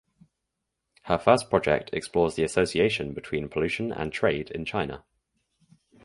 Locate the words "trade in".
4.11-4.65